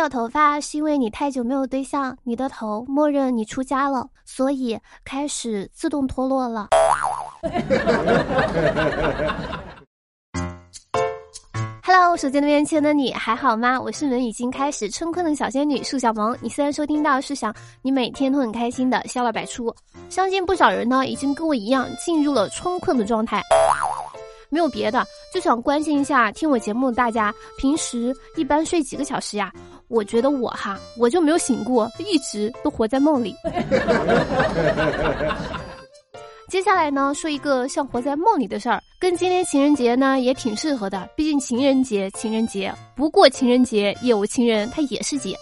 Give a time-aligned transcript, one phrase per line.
[0.00, 6.68] 掉头发是因为你太久没有对象，你的头默认你出家了，所以开始自动脱落了。
[11.84, 13.78] Hello，手机那边亲的你还好吗？
[13.78, 16.34] 我是们已经开始春困的小仙女树小萌。
[16.40, 19.70] 你虽然收听到是想你每天都很开心的笑料百出，
[20.08, 23.42] 相信不少人呢已经跟我一样进入了春困的状态。
[24.48, 29.52] 没有别的，就想关心一下听我节目的大家，平时一般睡几个小时呀？
[29.90, 33.34] 我觉得我哈，我就没有醒过，一直都活在梦里。
[36.48, 41.08] 接下来呢，说一个像活在梦里的事儿，跟今天情人节呢也挺适合的。
[41.16, 45.36] 毕竟情人节，情人节不过情人节有情人，他也是节。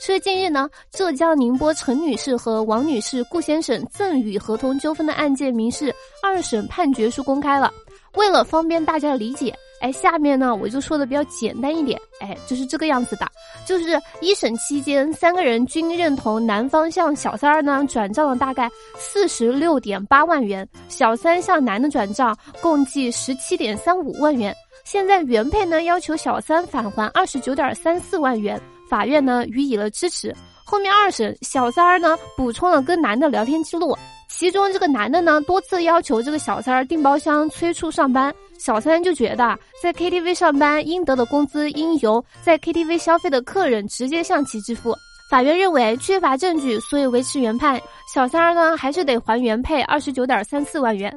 [0.00, 7.72] 说近日呢，浙江宁波陈女士和王女士顾先生赠与合同纠纷的案件民事二审判决书公开了。
[8.14, 9.54] 为了方便大家理解。
[9.80, 13.26] 哎，下面呢我就说的比较简单一点，哎，就是这个样子的，
[13.66, 24.54] 就是一审期间，三个人均认同男方向小三儿呢转账了大概四十六点八万元，小三向男的转账共计十七点三五万元。
[24.84, 30.34] 现在原配呢要求小三返还二十九点三四万元，法院呢予以了支持。
[30.64, 33.96] 后面二审，小三儿呢补充了跟男的聊天记录。
[34.28, 44.94] 其中这个男的呢，多次要求这个小三儿订包厢催促上班，小三就觉得在 KTV 上班应得的工资应由在 KTV 消费的客人直接向其支付。
[45.30, 47.80] 法院认为缺乏证据，所以维持原判，
[48.12, 51.16] 小三儿呢还是得还原配二十九点三四万元。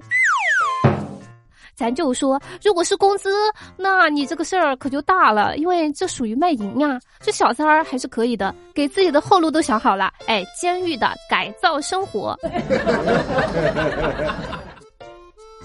[1.75, 3.31] 咱就说，如果是工资，
[3.75, 6.99] 那你这个事儿可就大了，因为这属于卖淫呀。
[7.19, 10.13] 这小三儿还是可以的，给自己的后路都想好了。
[10.27, 12.37] 哎，监狱的改造生活，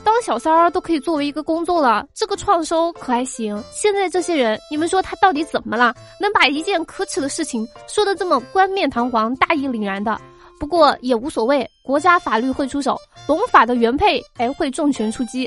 [0.08, 3.62] 当小三儿都可以作为一个工作了，这个创收可还行？
[3.70, 5.94] 现在这些人，你们说他到底怎么了？
[6.18, 10.18] 能把一件可耻的事情说的这么冠冕堂皇、大义凛然的？
[10.58, 15.46] 不过也无所谓，国家法律会出手，懂法的原配哎会重拳出击。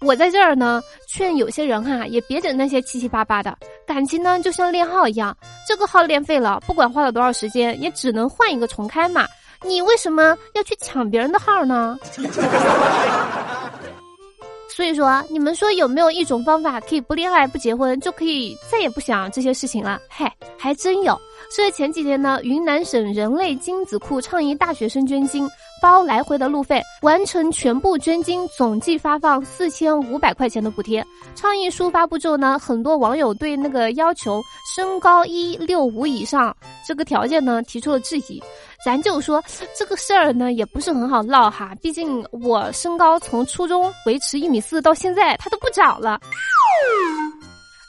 [0.00, 5.34] 我在这儿呢，劝有些人哈，也别整那些七七八八的感情呢，就像练号一样，
[5.64, 9.28] 这个号练废了，不管花了多少时间，也只能换一个重开嘛。
[9.62, 11.98] 你为什么要去抢别人的号呢？
[14.68, 20.00] 所以说，你们说有没有一种方法可以不恋爱不结婚就可以再也不想这些事情了？
[20.08, 20.26] 嘿，
[20.58, 21.16] 还真有。
[21.48, 25.48] 所以前几天呢，云南省人类精子库倡议大学生捐精，
[25.80, 31.06] 包来回的路费，完成全部捐精总计发放四千五百块钱的补贴。
[31.36, 34.42] 倡议书发布之后呢，很多网友对那个要求
[34.74, 38.42] 身高一六五以上这个条件呢提出了质疑。
[38.84, 39.42] 咱就说
[39.74, 41.74] 这个事儿呢，也不是很好唠哈。
[41.80, 46.20] 毕竟我身高从初中维持一米四到现在，它都不长了。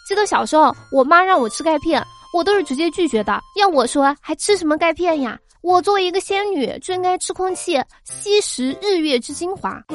[0.07, 2.01] 记得小时候，我妈让我吃钙片，
[2.33, 3.41] 我都是直接拒绝的。
[3.57, 5.37] 要我说，还吃什么钙片呀？
[5.61, 9.83] 我作为一个仙女，就应该吃空气，吸食日月之精华。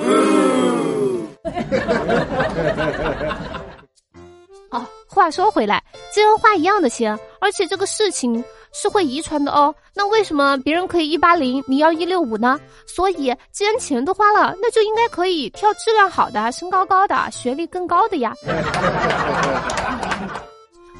[4.71, 5.83] 哦，话说回来，
[6.13, 8.45] 既然花一样的钱，而且这个事情。
[8.73, 12.59] 是会遗传的哦，那为什么别人可以一八零，你要一六五呢？
[12.87, 18.33] 所以既然钱都花了，那就应该可以挑质量好的、身高高的、学历更高的呀。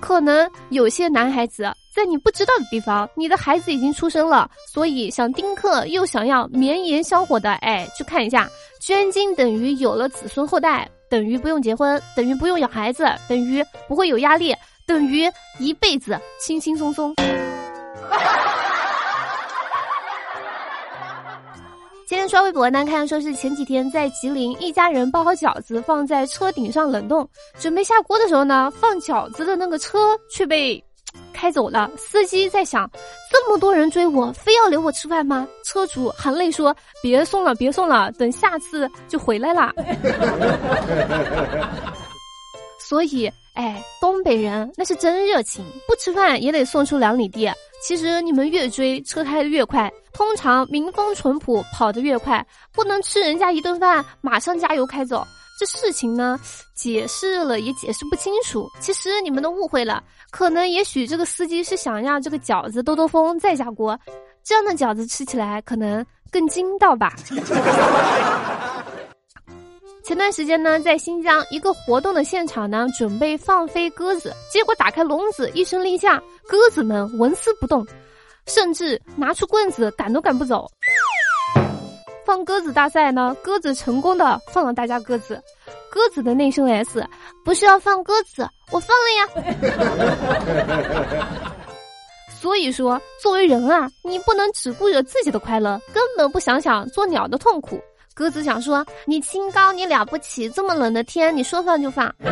[0.01, 8.49] 可能有些男孩子在你不知道的地方，你的孩子已经出生了，所以想丁克又想要绵延香火的，哎，去看一下，
[8.81, 14.55] 捐精等于有了子孙后代，等于不用结婚，等于不用养孩子，等于不会有压力，
[14.87, 17.15] 等于一辈子轻轻松松。
[22.07, 27.29] 今天刷微博呢，看说是前几天在吉林，一家人包好饺子放在车顶上冷冻，
[27.59, 30.83] 准备下锅的时候呢，放饺子的那个车却被
[31.33, 31.89] 开走了。
[31.97, 32.91] 司机在想，
[33.31, 35.47] 这么多人追我，非要留我吃饭吗？
[35.65, 39.73] 车主含泪说：“别送了，别送了，等下次就回来了。
[42.81, 47.49] ”所以，哎，东北人那是真热情，不吃饭也得送出两里地。
[47.83, 49.91] 其实你们越追，车开的越快。
[50.13, 55.27] 通常民风淳朴，跑得越快，不能吃人家一顿饭，马上加油开走。
[55.59, 56.39] 这事情呢，
[56.75, 58.67] 解释了也解释不清楚。
[58.81, 63.99] 其实你们都误会了，可能也许这个司机是想让这个饺子兜兜风再下锅，
[64.43, 67.15] 这样的饺子吃起来可能更筋道吧。
[70.03, 77.87] 前段时间呢，在新疆一个活动的现场呢，准备放飞鸽子，结果打开笼子，一声令下，鸽子们纹丝不动，
[78.47, 80.67] 甚至拿出棍子赶都赶不走。
[82.25, 85.41] 放鸽子大赛呢，鸽子成功的放了大家鸽子，
[85.91, 87.05] 鸽子的内生 S
[87.45, 89.29] 不是要放鸽子，我放了呀。
[92.41, 97.79] 所以说，作为人啊，你不能只顾着自己的快乐，根本不想想做鸟的痛苦。
[98.15, 102.15] 鸽子想说：“你清高，你了不起，这么冷的天，你说放就放。”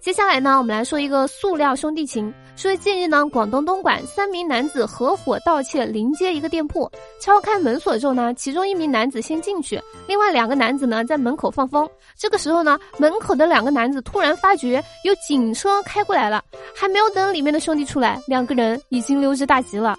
[0.00, 2.32] 接下来呢，我们来说一个塑料兄弟情。
[2.54, 6.90] 说近日呢，广东东莞三名男子合伙盗窃临街一个店铺，
[7.20, 11.86] 敲开门锁之后呢，其中一名男子先进去，另外两个男子呢在门口放风。
[12.16, 16.42] 这个时候呢，门口的两个男子突然发觉有警车开过来了，
[16.74, 19.94] 还没有等里面的兄弟出来，两个人已经溜之大吉了。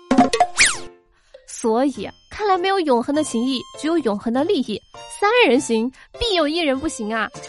[1.48, 4.80] 所以看来没有永恒的情谊，只有永恒的利益。
[5.20, 7.28] 三人行，必有一人不行啊。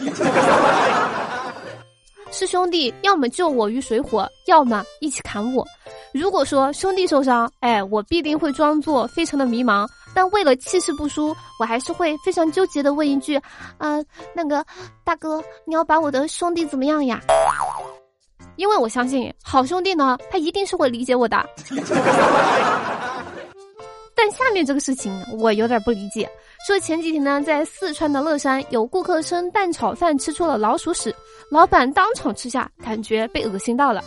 [2.31, 5.65] 是兄弟，要么救我于水火，要么一起砍我。
[6.13, 13.35] 如果说兄弟受伤，哎，我必定会装作非常的迷茫，但为了气势不输，我还是会非常纠结的问一句：
[13.79, 13.99] 啊，
[14.33, 14.63] 那个
[15.03, 17.19] 大哥，你要把我的兄弟怎么样呀？
[18.57, 21.37] 因为我相信好兄弟呢，他一定是会理解我的。
[24.21, 26.29] 但下面这个事情我有点不理解。
[26.67, 31.15] 说前几天呢，在四川的乐山，有顾客称蛋炒饭吃出了老鼠屎，
[31.49, 34.03] 老板当场吃下，感觉被恶心到了。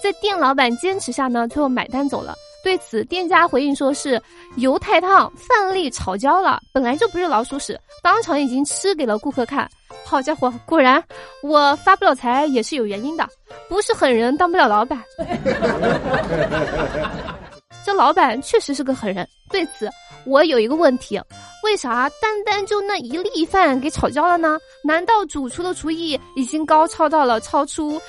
[0.00, 2.36] 在店老板坚持下呢，最后买单走了。
[2.62, 4.22] 对此，店家回应说是
[4.56, 9.68] 油太烫，饭粒炒焦了，本来就不是老鼠屎，当场已经吃给了顾客看。
[10.04, 11.02] 好家伙，果然
[11.42, 13.28] 我发不了财也是有原因的，
[13.68, 15.02] 不是狠人当不了老板。
[17.84, 19.26] 这老板确实是个狠人。
[19.50, 19.88] 对此，
[20.24, 21.20] 我有一个问题：
[21.64, 24.58] 为啥单单就那一粒饭给炒焦了呢？
[24.84, 28.00] 难道主厨的厨艺已经高超到了超出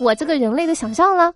[0.00, 1.32] 我这个人类的想象了？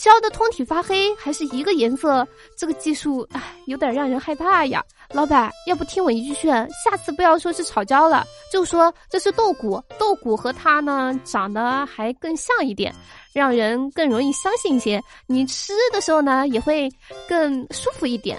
[0.00, 2.26] 焦的通体发黑，还是一个颜色，
[2.56, 4.82] 这个技术唉，有点让人害怕呀。
[5.12, 12.94] 老板，要不听我一句劝，下次不要说是炒焦了，就说这是豆骨，豆骨和它呢长得还更像一点，
[13.34, 15.02] 让人更容易相信一些。
[15.26, 16.90] 你吃的时候呢，也会
[17.28, 18.38] 更舒服一点。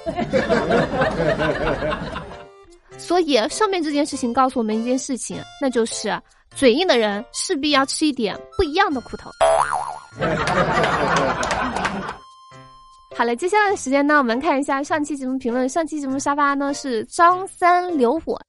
[2.98, 6.20] 所以上面这件事情告诉我们一件事情，那就是
[6.56, 9.30] 嘴硬的人势必要吃一点不一样的苦头。
[13.16, 15.70] 好了，接下来的时间呢，我们看一下上期节目评论。
[15.70, 18.42] 上期节目沙发呢是张三留我，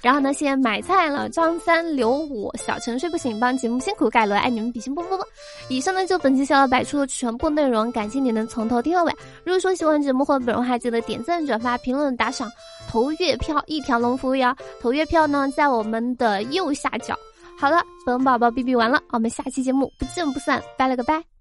[0.00, 1.28] 然后呢，先买菜了。
[1.28, 5.26] 张三留我，小陈睡不醒，帮节目辛苦盖楼，爱你们比心啵啵啵。
[5.68, 9.12] 以上呢就本期小老百出的全部内容，感谢你能从头听到尾。
[9.44, 12.50] 如果说喜欢节目或者本人，还记得点赞、转发、评论、打赏、
[12.88, 14.56] 投月票，一条龙服务哟。
[14.80, 17.14] 投月票呢，在我们的右下角。
[17.58, 21.31] 好了，本宝宝哔哔完了，我们下期节目不见不散，拜了个拜。